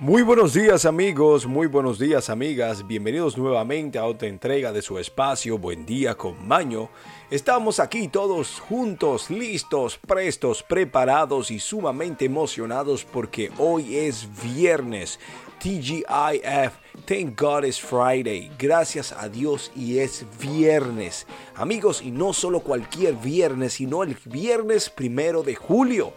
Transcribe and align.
Muy 0.00 0.22
buenos 0.22 0.54
días 0.54 0.84
amigos, 0.84 1.44
muy 1.44 1.66
buenos 1.66 1.98
días 1.98 2.30
amigas, 2.30 2.86
bienvenidos 2.86 3.36
nuevamente 3.36 3.98
a 3.98 4.04
otra 4.04 4.28
entrega 4.28 4.70
de 4.70 4.80
su 4.80 4.96
espacio 4.96 5.58
Buen 5.58 5.84
día 5.86 6.14
con 6.14 6.46
Maño. 6.46 6.88
Estamos 7.32 7.80
aquí 7.80 8.06
todos 8.06 8.60
juntos, 8.60 9.28
listos, 9.28 9.98
prestos, 9.98 10.62
preparados 10.62 11.50
y 11.50 11.58
sumamente 11.58 12.26
emocionados 12.26 13.04
porque 13.04 13.50
hoy 13.58 13.96
es 13.96 14.28
viernes, 14.40 15.18
TGIF, 15.58 16.74
Thank 17.04 17.40
God 17.40 17.64
it's 17.64 17.80
Friday, 17.80 18.52
gracias 18.56 19.10
a 19.10 19.28
Dios 19.28 19.72
y 19.74 19.98
es 19.98 20.24
viernes. 20.40 21.26
Amigos, 21.56 22.02
y 22.02 22.12
no 22.12 22.32
solo 22.32 22.60
cualquier 22.60 23.14
viernes, 23.14 23.72
sino 23.72 24.04
el 24.04 24.16
viernes 24.26 24.90
primero 24.90 25.42
de 25.42 25.56
julio. 25.56 26.12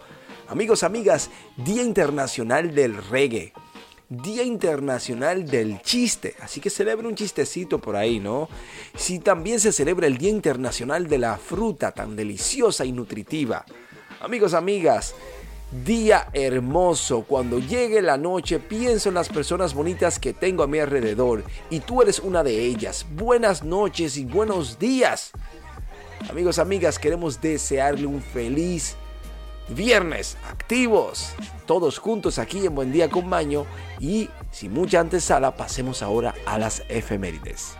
Amigos, 0.46 0.84
amigas, 0.84 1.30
Día 1.56 1.82
Internacional 1.82 2.76
del 2.76 3.02
Reggae. 3.10 3.52
Día 4.20 4.42
Internacional 4.42 5.46
del 5.46 5.80
Chiste, 5.80 6.34
así 6.40 6.60
que 6.60 6.70
celebra 6.70 7.08
un 7.08 7.14
chistecito 7.14 7.78
por 7.78 7.96
ahí, 7.96 8.20
¿no? 8.20 8.48
Si 8.96 9.18
también 9.18 9.60
se 9.60 9.72
celebra 9.72 10.06
el 10.06 10.18
Día 10.18 10.30
Internacional 10.30 11.08
de 11.08 11.18
la 11.18 11.38
Fruta, 11.38 11.92
tan 11.92 12.16
deliciosa 12.16 12.84
y 12.84 12.92
nutritiva. 12.92 13.64
Amigos, 14.20 14.54
amigas, 14.54 15.14
día 15.84 16.28
hermoso. 16.32 17.22
Cuando 17.22 17.58
llegue 17.58 18.02
la 18.02 18.16
noche 18.16 18.58
pienso 18.58 19.08
en 19.08 19.14
las 19.14 19.28
personas 19.28 19.74
bonitas 19.74 20.18
que 20.18 20.32
tengo 20.32 20.62
a 20.62 20.66
mi 20.66 20.78
alrededor 20.78 21.42
y 21.70 21.80
tú 21.80 22.02
eres 22.02 22.18
una 22.18 22.42
de 22.42 22.64
ellas. 22.64 23.06
Buenas 23.16 23.64
noches 23.64 24.16
y 24.16 24.24
buenos 24.24 24.78
días. 24.78 25.32
Amigos, 26.30 26.58
amigas, 26.58 26.98
queremos 26.98 27.40
desearle 27.40 28.06
un 28.06 28.22
feliz 28.22 28.96
viernes 29.68 30.36
activos, 30.48 31.34
todos 31.66 31.98
juntos 31.98 32.38
aquí 32.38 32.66
en 32.66 32.74
Buen 32.74 32.92
Día 32.92 33.08
con 33.08 33.28
Maño 33.28 33.66
y 34.00 34.28
sin 34.50 34.72
mucha 34.72 35.00
antesala 35.00 35.56
pasemos 35.56 36.02
ahora 36.02 36.34
a 36.46 36.58
las 36.58 36.82
efemérides. 36.88 37.76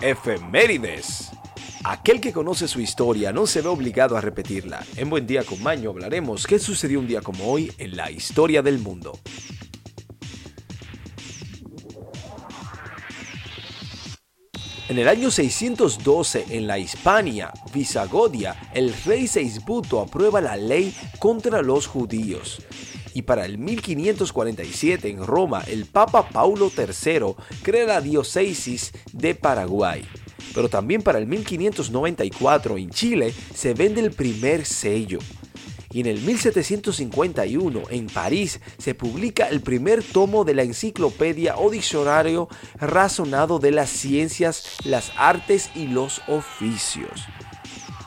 Efemérides. 0.00 1.30
Aquel 1.84 2.20
que 2.20 2.32
conoce 2.32 2.66
su 2.66 2.80
historia 2.80 3.32
no 3.32 3.46
se 3.46 3.60
ve 3.60 3.68
obligado 3.68 4.16
a 4.16 4.20
repetirla. 4.20 4.84
En 4.96 5.10
Buen 5.10 5.26
Día 5.28 5.44
con 5.44 5.62
Maño 5.62 5.90
hablaremos 5.90 6.46
qué 6.46 6.58
sucedió 6.58 6.98
un 6.98 7.06
día 7.06 7.20
como 7.20 7.50
hoy 7.50 7.72
en 7.78 7.96
la 7.96 8.10
historia 8.10 8.62
del 8.62 8.78
mundo. 8.78 9.18
En 14.92 14.98
el 14.98 15.08
año 15.08 15.30
612, 15.30 16.48
en 16.50 16.66
la 16.66 16.78
Hispania 16.78 17.50
Visagodia, 17.72 18.54
el 18.74 18.92
rey 19.06 19.26
Seisbuto 19.26 20.02
aprueba 20.02 20.42
la 20.42 20.54
ley 20.54 20.94
contra 21.18 21.62
los 21.62 21.86
judíos. 21.86 22.60
Y 23.14 23.22
para 23.22 23.46
el 23.46 23.56
1547 23.56 25.08
en 25.08 25.26
Roma, 25.26 25.64
el 25.66 25.86
Papa 25.86 26.28
Paulo 26.28 26.70
III 26.76 27.34
crea 27.62 27.86
la 27.86 28.00
diócesis 28.02 28.92
de 29.14 29.34
Paraguay. 29.34 30.04
Pero 30.54 30.68
también 30.68 31.00
para 31.00 31.18
el 31.18 31.26
1594 31.26 32.76
en 32.76 32.90
Chile 32.90 33.32
se 33.54 33.72
vende 33.72 34.02
el 34.02 34.10
primer 34.10 34.66
sello 34.66 35.20
y 35.92 36.00
en 36.00 36.06
el 36.06 36.20
1751 36.20 37.82
en 37.90 38.06
París 38.06 38.60
se 38.78 38.94
publica 38.94 39.48
el 39.48 39.60
primer 39.60 40.02
tomo 40.02 40.44
de 40.44 40.54
la 40.54 40.62
enciclopedia 40.62 41.56
o 41.58 41.70
diccionario 41.70 42.48
razonado 42.80 43.58
de 43.58 43.70
las 43.70 43.90
ciencias, 43.90 44.78
las 44.84 45.12
artes 45.16 45.70
y 45.74 45.86
los 45.86 46.22
oficios. 46.28 47.26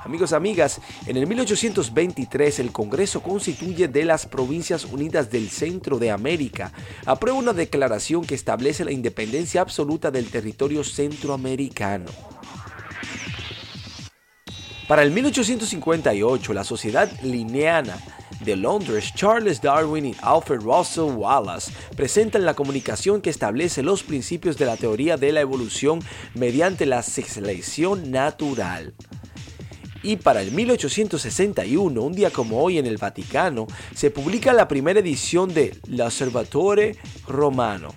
Amigos, 0.06 0.34
amigas, 0.34 0.81
en 1.07 1.18
el 1.18 1.25
1823 1.25 2.59
el 2.59 2.72
Congreso 2.72 3.24
Constituye 3.24 3.88
de 3.88 4.06
las 4.06 4.28
Provincias 4.28 4.85
Unidas 4.85 5.31
del 5.31 5.50
Centro 5.50 5.97
de 5.97 6.12
América 6.12 6.72
aprueba 7.07 7.40
una 7.40 7.53
declaración 7.53 8.24
que 8.24 8.35
establece 8.35 8.85
la 8.85 8.91
independencia 8.91 9.62
absoluta 9.62 10.12
del 10.12 10.29
territorio 10.29 10.84
centroamericano. 10.84 12.34
Para 14.88 15.01
el 15.01 15.09
1858, 15.09 16.53
la 16.53 16.63
Sociedad 16.63 17.09
Linneana 17.23 17.97
de 18.41 18.56
Londres, 18.56 19.12
Charles 19.16 19.59
Darwin 19.59 20.06
y 20.06 20.16
Alfred 20.22 20.62
Russel 20.62 21.16
Wallace 21.16 21.72
presentan 21.96 22.46
la 22.46 22.53
comunicación 22.53 23.19
que 23.19 23.31
establece 23.31 23.81
los 23.81 24.03
principios 24.03 24.57
de 24.57 24.66
la 24.66 24.78
teoría 24.78 25.18
de 25.18 25.31
la 25.31 25.41
evolución 25.41 26.00
mediante 26.35 26.85
la 26.85 27.01
selección 27.01 28.12
natural. 28.12 28.94
Y 30.03 30.18
para 30.18 30.44
el 30.44 30.51
1861, 30.51 32.00
un 32.00 32.13
día 32.13 32.29
como 32.29 32.62
hoy 32.62 32.78
en 32.78 32.85
el 32.85 32.97
Vaticano, 32.97 33.66
se 33.95 34.12
publica 34.12 34.53
la 34.53 34.68
primera 34.68 35.00
edición 35.00 35.51
de 35.51 35.75
L'Osservatore 35.88 36.95
Romano. 37.28 37.95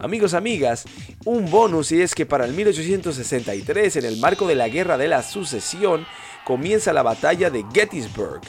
Amigos, 0.00 0.32
amigas, 0.34 0.84
un 1.24 1.50
bonus 1.50 1.90
y 1.90 2.00
es 2.00 2.14
que 2.14 2.24
para 2.24 2.44
el 2.44 2.52
1863, 2.52 3.96
en 3.96 4.04
el 4.04 4.18
marco 4.18 4.46
de 4.46 4.54
la 4.54 4.68
Guerra 4.68 4.96
de 4.96 5.08
la 5.08 5.24
Sucesión, 5.24 6.06
comienza 6.44 6.92
la 6.92 7.02
batalla 7.02 7.50
de 7.50 7.64
Gettysburg. 7.74 8.40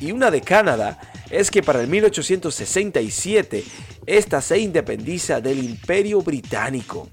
Y 0.00 0.10
una 0.10 0.32
de 0.32 0.40
Canadá 0.40 0.98
es 1.30 1.52
que 1.52 1.62
para 1.62 1.80
el 1.80 1.86
1867 1.86 3.64
esta 4.06 4.42
se 4.42 4.58
independiza 4.58 5.40
del 5.40 5.62
Imperio 5.62 6.20
Británico. 6.20 7.08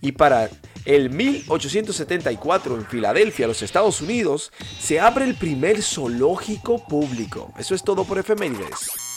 Y 0.00 0.12
para 0.12 0.50
el 0.84 1.10
1874 1.10 2.74
en 2.74 2.86
Filadelfia, 2.86 3.46
los 3.46 3.62
Estados 3.62 4.00
Unidos, 4.00 4.50
se 4.80 4.98
abre 4.98 5.24
el 5.26 5.36
primer 5.36 5.80
zoológico 5.80 6.84
público. 6.86 7.52
Eso 7.56 7.76
es 7.76 7.84
todo 7.84 8.04
por 8.04 8.18
efemérides. 8.18 9.07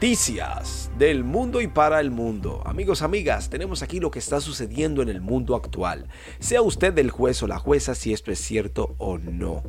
Noticias 0.00 0.90
del 0.96 1.24
mundo 1.24 1.60
y 1.60 1.66
para 1.68 2.00
el 2.00 2.10
mundo. 2.10 2.62
Amigos, 2.64 3.02
amigas, 3.02 3.50
tenemos 3.50 3.82
aquí 3.82 4.00
lo 4.00 4.10
que 4.10 4.18
está 4.18 4.40
sucediendo 4.40 5.02
en 5.02 5.10
el 5.10 5.20
mundo 5.20 5.54
actual. 5.54 6.08
Sea 6.38 6.62
usted 6.62 6.98
el 6.98 7.10
juez 7.10 7.42
o 7.42 7.46
la 7.46 7.58
jueza 7.58 7.94
si 7.94 8.14
esto 8.14 8.32
es 8.32 8.38
cierto 8.38 8.94
o 8.96 9.18
no. 9.18 9.62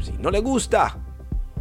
Si 0.00 0.10
no 0.18 0.32
le 0.32 0.40
gusta, 0.40 0.98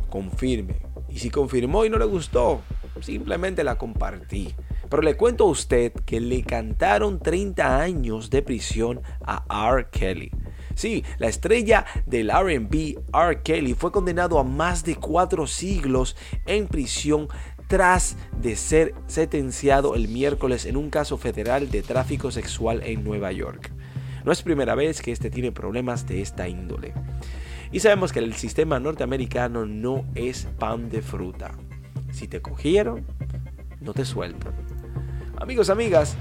confirme. 0.10 0.78
Y 1.10 1.20
si 1.20 1.30
confirmó 1.30 1.86
y 1.86 1.92
no 1.92 2.00
le 2.00 2.06
gustó, 2.06 2.62
simplemente 3.02 3.64
la 3.64 3.78
compartí. 3.78 4.56
Pero 4.90 5.04
le 5.04 5.16
cuento 5.16 5.44
a 5.44 5.52
usted 5.52 5.94
que 6.08 6.20
le 6.20 6.42
cantaron 6.42 7.20
30 7.20 7.80
años 7.80 8.32
de 8.32 8.42
prisión 8.42 9.04
a 9.24 9.46
R. 9.72 9.90
Kelly. 9.92 10.32
Sí, 10.74 11.04
la 11.18 11.28
estrella 11.28 11.86
del 12.08 12.32
RB, 12.32 12.98
R. 13.14 13.42
Kelly, 13.44 13.76
fue 13.76 13.92
condenado 13.92 14.40
a 14.40 14.44
más 14.44 14.84
de 14.84 14.96
cuatro 14.96 15.46
siglos 15.46 16.16
en 16.48 16.68
prisión 16.68 17.28
tras 17.70 18.18
de 18.42 18.56
ser 18.56 18.96
sentenciado 19.06 19.94
el 19.94 20.08
miércoles 20.08 20.66
en 20.66 20.76
un 20.76 20.90
caso 20.90 21.20
federal 21.20 21.70
de 21.70 21.84
tráfico 21.84 22.32
sexual 22.32 22.82
en 22.84 23.04
Nueva 23.04 23.32
York. 23.32 23.72
No 24.26 24.32
es 24.32 24.42
primera 24.42 24.74
vez 24.74 25.04
que 25.04 25.12
este 25.12 25.30
tiene 25.30 25.52
problemas 25.52 26.08
de 26.08 26.20
esta 26.22 26.48
índole. 26.48 26.96
Y 27.72 27.80
sabemos 27.80 28.12
que 28.12 28.20
el 28.20 28.34
sistema 28.34 28.80
norteamericano 28.80 29.68
no 29.68 30.04
es 30.16 30.48
pan 30.58 30.90
de 30.90 31.04
fruta. 31.04 31.52
Si 32.12 32.28
te 32.28 32.42
cogieron, 32.42 33.06
no 33.82 33.94
te 33.94 34.04
sueltan. 34.04 34.54
Amigos, 35.38 35.70
amigas, 35.70 36.18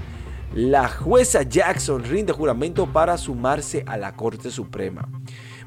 la 0.53 0.87
jueza 0.87 1.41
Jackson 1.41 2.03
rinde 2.03 2.31
juramento 2.31 2.85
para 2.93 3.17
sumarse 3.17 3.83
a 3.87 3.97
la 3.97 4.15
Corte 4.15 4.51
Suprema. 4.51 5.09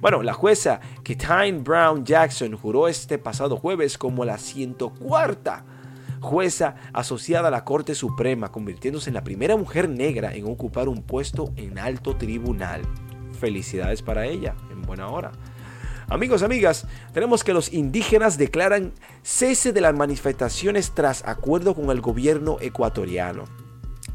Bueno, 0.00 0.22
la 0.22 0.32
jueza 0.32 0.78
Ketain 1.02 1.64
Brown 1.64 2.04
Jackson 2.04 2.56
juró 2.56 2.86
este 2.86 3.18
pasado 3.18 3.56
jueves 3.56 3.98
como 3.98 4.24
la 4.24 4.38
104 4.38 5.71
jueza 6.22 6.76
asociada 6.94 7.48
a 7.48 7.50
la 7.50 7.64
Corte 7.64 7.94
Suprema, 7.94 8.50
convirtiéndose 8.50 9.10
en 9.10 9.14
la 9.14 9.24
primera 9.24 9.56
mujer 9.56 9.88
negra 9.88 10.34
en 10.34 10.46
ocupar 10.46 10.88
un 10.88 11.02
puesto 11.02 11.52
en 11.56 11.78
alto 11.78 12.16
tribunal. 12.16 12.82
Felicidades 13.38 14.00
para 14.00 14.24
ella, 14.24 14.54
en 14.70 14.82
buena 14.82 15.08
hora. 15.08 15.32
Amigos, 16.08 16.42
amigas, 16.42 16.86
tenemos 17.12 17.42
que 17.42 17.52
los 17.52 17.72
indígenas 17.72 18.38
declaran 18.38 18.92
cese 19.22 19.72
de 19.72 19.80
las 19.80 19.94
manifestaciones 19.94 20.92
tras 20.94 21.26
acuerdo 21.26 21.74
con 21.74 21.90
el 21.90 22.00
gobierno 22.00 22.58
ecuatoriano. 22.60 23.44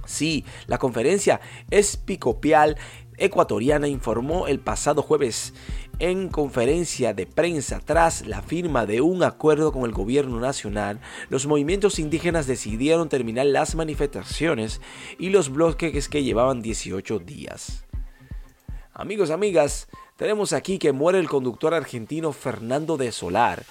Sí, 0.06 0.46
la 0.68 0.78
conferencia 0.78 1.42
episcopal 1.70 2.78
ecuatoriana 3.18 3.88
informó 3.88 4.48
el 4.48 4.60
pasado 4.60 5.02
jueves 5.02 5.54
en 6.00 6.30
conferencia 6.30 7.14
de 7.14 7.26
prensa 7.26 7.82
tras 7.84 8.28
la 8.28 8.42
firma 8.42 8.86
de 8.86 9.02
un 9.02 9.24
acuerdo 9.24 9.72
con 9.72 9.84
el 9.84 9.92
gobierno 9.92 10.40
nacional, 10.40 11.00
los 11.30 11.48
movimientos 11.48 12.00
indígenas 12.00 12.48
decidieron 12.48 13.10
terminar 13.10 13.48
las 13.48 13.76
manifestaciones 13.76 14.82
y 15.18 15.30
los 15.30 15.50
bloques 15.50 16.08
que 16.08 16.24
llevaban 16.24 16.62
18 16.62 17.20
días. 17.20 17.86
Amigos, 18.94 19.30
amigas, 19.30 19.88
tenemos 20.18 20.52
aquí 20.52 20.80
que 20.80 20.92
muere 20.92 21.20
el 21.20 21.30
conductor 21.30 21.76
argentino 21.76 22.34
Fernando 22.34 22.98
de 22.98 23.12
Solar. 23.12 23.64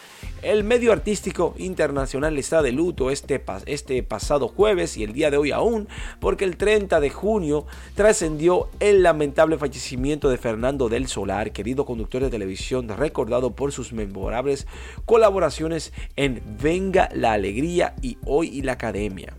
El 0.43 0.63
medio 0.63 0.93
artístico 0.93 1.55
internacional 1.59 2.39
está 2.39 2.63
de 2.63 2.71
luto 2.71 3.11
este, 3.11 3.45
este 3.67 4.03
pasado 4.05 4.47
jueves 4.47 4.97
y 4.97 5.03
el 5.03 5.13
día 5.13 5.31
de 5.33 5.39
hoy 5.39 5.51
aún, 5.51 5.89
porque 6.21 6.45
el 6.45 6.57
30 6.57 7.01
de 7.01 7.11
junio 7.11 7.67
trascendió 7.97 8.69
el 8.79 9.03
lamentable 9.03 9.59
fallecimiento 9.59 10.31
de 10.31 10.39
Fernando 10.39 10.89
del 10.89 11.09
Solar, 11.09 11.51
querido 11.51 11.85
conductor 11.85 12.23
de 12.23 12.31
televisión 12.31 12.89
recordado 12.89 13.57
por 13.57 13.73
sus 13.73 13.93
memorables 13.93 14.69
colaboraciones 15.05 15.93
en 16.15 16.41
Venga 16.63 17.09
la 17.13 17.33
Alegría 17.33 17.97
y 18.03 18.19
Hoy 18.25 18.49
y 18.49 18.63
la 18.63 18.73
Academia. 18.73 19.37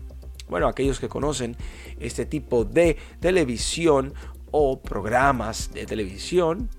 Bueno, 0.50 0.68
aquellos 0.68 1.00
que 1.00 1.08
conocen 1.08 1.56
este 2.00 2.26
tipo 2.26 2.64
de 2.64 2.96
televisión 3.20 4.12
o 4.50 4.80
programas 4.80 5.72
de 5.72 5.86
televisión 5.86 6.70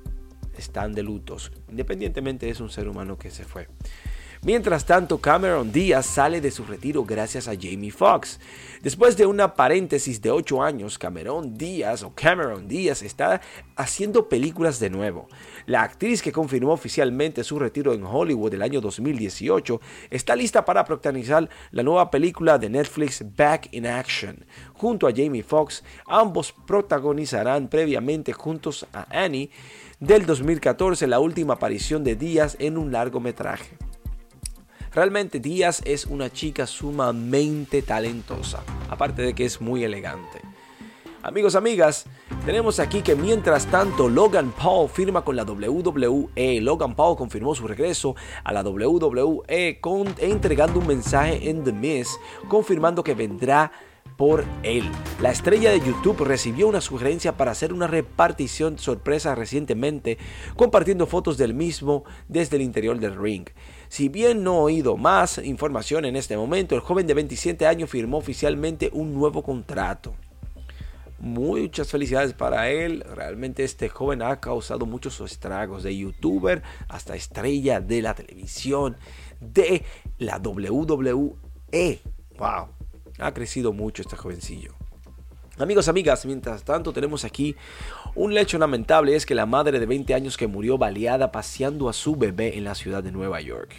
están 0.59 0.93
de 0.93 1.03
lutos, 1.03 1.51
independientemente 1.69 2.49
es 2.49 2.59
un 2.59 2.69
ser 2.69 2.87
humano 2.87 3.17
que 3.17 3.31
se 3.31 3.43
fue. 3.43 3.67
Mientras 4.41 4.85
tanto, 4.85 5.17
Cameron 5.17 5.73
Díaz 5.73 6.05
sale 6.05 6.39
de 6.39 6.49
su 6.49 6.63
retiro 6.63 7.03
gracias 7.03 7.49
a 7.49 7.55
Jamie 7.59 7.91
Foxx. 7.91 8.39
Después 8.81 9.17
de 9.17 9.25
una 9.25 9.53
paréntesis 9.53 10.21
de 10.21 10.31
8 10.31 10.63
años, 10.63 10.97
Cameron 10.97 11.57
Díaz 11.57 12.03
o 12.03 12.13
Cameron 12.15 12.65
Díaz 12.65 13.01
está 13.01 13.41
haciendo 13.75 14.29
películas 14.29 14.79
de 14.79 14.89
nuevo. 14.89 15.27
La 15.65 15.83
actriz 15.83 16.21
que 16.21 16.31
confirmó 16.31 16.71
oficialmente 16.71 17.43
su 17.43 17.59
retiro 17.59 17.93
en 17.93 18.05
Hollywood 18.05 18.53
el 18.53 18.61
año 18.61 18.79
2018 18.79 19.81
está 20.09 20.37
lista 20.37 20.63
para 20.63 20.85
protagonizar 20.85 21.49
la 21.71 21.83
nueva 21.83 22.09
película 22.09 22.57
de 22.57 22.69
Netflix 22.69 23.21
Back 23.35 23.67
in 23.73 23.85
Action. 23.87 24.45
Junto 24.71 25.05
a 25.05 25.11
Jamie 25.13 25.43
Foxx, 25.43 25.83
ambos 26.07 26.55
protagonizarán 26.65 27.67
previamente 27.67 28.31
juntos 28.31 28.87
a 28.93 29.05
Annie 29.09 29.51
del 29.99 30.25
2014 30.25 31.07
la 31.07 31.19
última 31.19 31.55
aparición 31.55 32.05
de 32.05 32.15
Díaz 32.15 32.55
en 32.57 32.77
un 32.77 32.93
largometraje. 32.93 33.88
Realmente 34.99 35.39
Díaz 35.39 35.81
es 35.85 36.05
una 36.07 36.29
chica 36.29 36.67
sumamente 36.67 37.81
talentosa, 37.81 38.65
aparte 38.89 39.21
de 39.21 39.33
que 39.33 39.45
es 39.45 39.61
muy 39.61 39.85
elegante. 39.85 40.41
Amigos, 41.23 41.55
amigas, 41.55 42.05
tenemos 42.45 42.81
aquí 42.81 43.01
que 43.01 43.15
mientras 43.15 43.65
tanto 43.67 44.09
Logan 44.09 44.51
Paul 44.51 44.89
firma 44.89 45.23
con 45.23 45.37
la 45.37 45.45
WWE. 45.45 46.59
Logan 46.59 46.97
Paul 46.97 47.15
confirmó 47.15 47.55
su 47.55 47.65
regreso 47.65 48.17
a 48.43 48.51
la 48.51 48.61
WWE 48.61 49.79
con, 49.79 50.13
entregando 50.17 50.81
un 50.81 50.87
mensaje 50.87 51.49
en 51.49 51.63
The 51.63 51.71
Miz, 51.71 52.09
confirmando 52.49 53.01
que 53.01 53.15
vendrá 53.15 53.71
por 54.17 54.43
él. 54.63 54.83
La 55.21 55.31
estrella 55.31 55.71
de 55.71 55.79
YouTube 55.79 56.25
recibió 56.25 56.67
una 56.67 56.81
sugerencia 56.81 57.37
para 57.37 57.51
hacer 57.51 57.71
una 57.71 57.87
repartición 57.87 58.77
sorpresa 58.77 59.33
recientemente, 59.33 60.17
compartiendo 60.57 61.07
fotos 61.07 61.37
del 61.37 61.53
mismo 61.53 62.03
desde 62.27 62.57
el 62.57 62.63
interior 62.63 62.99
del 62.99 63.15
ring. 63.15 63.45
Si 63.89 64.07
bien 64.07 64.43
no 64.43 64.53
he 64.53 64.73
oído 64.73 64.97
más 64.97 65.39
información 65.39 66.05
en 66.05 66.15
este 66.15 66.37
momento, 66.37 66.75
el 66.75 66.81
joven 66.81 67.07
de 67.07 67.15
27 67.15 67.65
años 67.65 67.89
firmó 67.89 68.19
oficialmente 68.19 68.91
un 68.93 69.15
nuevo 69.15 69.41
contrato. 69.41 70.13
Muchas 71.17 71.89
felicidades 71.89 72.33
para 72.33 72.69
él. 72.69 73.03
Realmente 73.15 73.63
este 73.63 73.89
joven 73.89 74.21
ha 74.21 74.39
causado 74.39 74.85
muchos 74.85 75.19
estragos 75.21 75.81
de 75.83 75.97
youtuber 75.97 76.61
hasta 76.87 77.15
estrella 77.15 77.81
de 77.81 78.03
la 78.03 78.13
televisión 78.13 78.95
de 79.41 79.83
la 80.19 80.37
WWE. 80.37 81.99
Wow. 82.37 82.67
Ha 83.17 83.33
crecido 83.33 83.73
mucho 83.73 84.03
este 84.03 84.15
jovencillo. 84.15 84.75
Amigos, 85.61 85.89
amigas, 85.89 86.25
mientras 86.25 86.63
tanto 86.63 86.93
tenemos 86.93 87.25
aquí 87.25 87.53
un 88.15 88.37
hecho 88.37 88.57
lamentable, 88.57 89.13
es 89.13 89.25
que 89.25 89.35
la 89.35 89.45
madre 89.45 89.77
de 89.77 89.85
20 89.85 90.13
años 90.13 90.37
que 90.37 90.47
murió 90.47 90.77
baleada 90.77 91.33
paseando 91.33 91.89
a 91.89 91.93
su 91.93 92.15
bebé 92.15 92.57
en 92.57 92.63
la 92.63 92.75
ciudad 92.75 93.03
de 93.03 93.11
Nueva 93.11 93.41
York. 93.41 93.73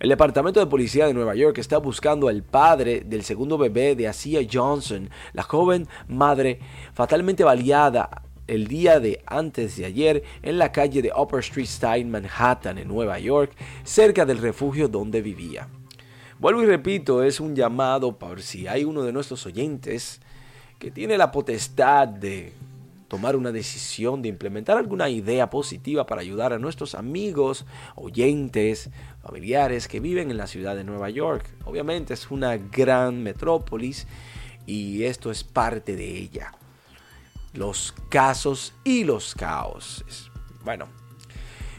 El 0.00 0.08
Departamento 0.08 0.58
de 0.58 0.66
Policía 0.66 1.06
de 1.06 1.14
Nueva 1.14 1.36
York 1.36 1.58
está 1.58 1.78
buscando 1.78 2.26
al 2.26 2.42
padre 2.42 3.04
del 3.06 3.22
segundo 3.22 3.56
bebé 3.56 3.94
de 3.94 4.08
Asia 4.08 4.40
Johnson, 4.52 5.08
la 5.34 5.44
joven 5.44 5.86
madre 6.08 6.58
fatalmente 6.94 7.44
baleada 7.44 8.24
el 8.48 8.66
día 8.66 8.98
de 8.98 9.22
antes 9.24 9.76
de 9.76 9.84
ayer 9.84 10.24
en 10.42 10.58
la 10.58 10.72
calle 10.72 11.00
de 11.00 11.12
Upper 11.16 11.38
Street 11.38 11.66
Side, 11.66 12.06
Manhattan, 12.06 12.76
en 12.76 12.88
Nueva 12.88 13.20
York, 13.20 13.52
cerca 13.84 14.26
del 14.26 14.38
refugio 14.38 14.88
donde 14.88 15.22
vivía. 15.22 15.68
Vuelvo 16.40 16.64
y 16.64 16.66
repito, 16.66 17.22
es 17.22 17.38
un 17.38 17.54
llamado 17.54 18.18
por 18.18 18.42
si 18.42 18.66
hay 18.66 18.82
uno 18.82 19.04
de 19.04 19.12
nuestros 19.12 19.46
oyentes 19.46 20.20
que 20.78 20.90
tiene 20.90 21.16
la 21.18 21.30
potestad 21.30 22.08
de 22.08 22.52
tomar 23.08 23.36
una 23.36 23.52
decisión, 23.52 24.22
de 24.22 24.28
implementar 24.28 24.76
alguna 24.76 25.08
idea 25.08 25.50
positiva 25.50 26.04
para 26.04 26.20
ayudar 26.20 26.52
a 26.52 26.58
nuestros 26.58 26.94
amigos, 26.94 27.64
oyentes, 27.94 28.90
familiares 29.22 29.88
que 29.88 30.00
viven 30.00 30.30
en 30.30 30.36
la 30.36 30.46
ciudad 30.46 30.74
de 30.74 30.84
Nueva 30.84 31.10
York. 31.10 31.46
Obviamente 31.64 32.14
es 32.14 32.30
una 32.30 32.56
gran 32.56 33.22
metrópolis 33.22 34.06
y 34.66 35.04
esto 35.04 35.30
es 35.30 35.44
parte 35.44 35.96
de 35.96 36.18
ella. 36.18 36.52
Los 37.52 37.94
casos 38.08 38.74
y 38.82 39.04
los 39.04 39.34
caos. 39.34 40.04
Bueno, 40.64 40.88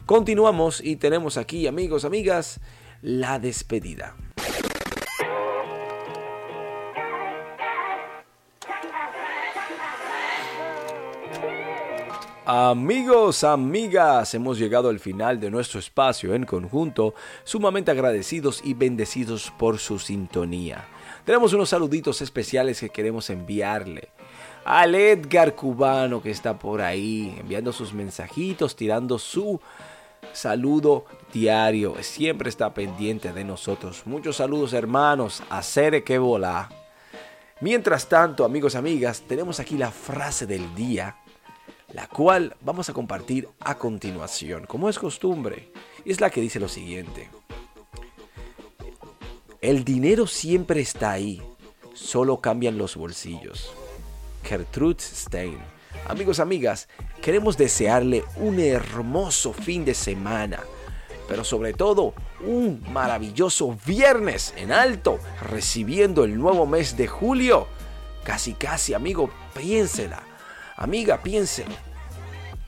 continuamos 0.06 0.82
y 0.82 0.96
tenemos 0.96 1.38
aquí, 1.38 1.68
amigos, 1.68 2.06
amigas, 2.06 2.62
la 3.02 3.40
despedida. 3.40 4.16
Amigos, 12.48 13.44
amigas, 13.44 14.36
hemos 14.36 14.60
llegado 14.60 14.90
al 14.90 15.00
final 15.00 15.40
de 15.40 15.50
nuestro 15.50 15.80
espacio 15.80 16.36
en 16.36 16.46
conjunto, 16.46 17.16
sumamente 17.44 17.90
agradecidos 17.90 18.62
y 18.64 18.76
bendecidos 18.76 19.52
por 19.58 19.80
su 19.80 19.98
sintonía. 19.98 20.88
Tenemos 21.26 21.54
unos 21.54 21.70
saluditos 21.70 22.22
especiales 22.22 22.80
que 22.80 22.90
queremos 22.90 23.32
enviarle 23.32 24.10
al 24.64 24.94
Edgar 24.94 25.56
Cubano 25.56 26.22
que 26.22 26.30
está 26.30 26.60
por 26.60 26.84
ahí, 26.84 27.36
enviando 27.40 27.74
sus 27.74 27.94
mensajitos, 27.94 28.76
tirando 28.76 29.18
su 29.18 29.60
saludo 30.32 31.06
diario. 31.34 31.96
Siempre 32.02 32.50
está 32.50 32.76
pendiente 32.76 33.34
de 33.34 33.44
nosotros. 33.44 34.04
Muchos 34.06 34.36
saludos 34.36 34.74
hermanos, 34.74 35.42
a 35.50 35.64
Cere 35.64 36.04
que 36.04 36.20
volá. 36.20 36.70
Mientras 37.60 38.08
tanto, 38.08 38.46
amigos, 38.46 38.76
amigas, 38.76 39.24
tenemos 39.28 39.60
aquí 39.60 39.80
la 39.80 39.90
frase 39.90 40.46
del 40.46 40.76
día 40.76 41.16
la 41.96 42.08
cual 42.08 42.58
vamos 42.60 42.90
a 42.90 42.94
compartir 42.94 43.48
a 43.62 43.78
continuación, 43.78 44.66
como 44.66 44.90
es 44.90 45.00
costumbre. 45.00 45.72
Es 46.04 46.20
la 46.20 46.30
que 46.30 46.42
dice 46.42 46.60
lo 46.60 46.68
siguiente. 46.68 47.30
El 49.62 49.86
dinero 49.86 50.28
siempre 50.28 50.82
está 50.82 51.12
ahí, 51.12 51.42
solo 51.94 52.42
cambian 52.42 52.78
los 52.78 52.98
bolsillos. 52.98 53.72
Gertrude 54.44 55.00
Stein. 55.00 55.58
Amigos, 56.10 56.42
amigas, 56.42 56.90
queremos 57.22 57.56
desearle 57.56 58.26
un 58.36 58.60
hermoso 58.60 59.54
fin 59.54 59.86
de 59.86 59.94
semana, 59.94 60.60
pero 61.30 61.46
sobre 61.46 61.72
todo 61.72 62.14
un 62.46 62.84
maravilloso 62.92 63.74
viernes 63.86 64.54
en 64.58 64.74
alto, 64.74 65.18
recibiendo 65.50 66.26
el 66.26 66.38
nuevo 66.38 66.66
mes 66.66 66.98
de 66.98 67.08
julio. 67.08 67.68
Casi, 68.26 68.52
casi, 68.54 68.94
amigo, 68.94 69.30
piénsela 69.58 70.35
Amiga, 70.76 71.22
piensen, 71.24 71.68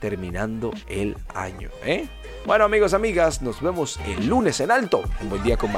terminando 0.00 0.72
el 0.88 1.16
año. 1.34 1.70
¿eh? 1.84 2.08
Bueno 2.46 2.64
amigos, 2.64 2.94
amigas, 2.94 3.42
nos 3.42 3.60
vemos 3.60 4.00
el 4.06 4.26
lunes 4.26 4.60
en 4.60 4.70
alto. 4.70 5.02
Un 5.20 5.28
buen 5.28 5.42
día 5.42 5.56
con. 5.58 5.70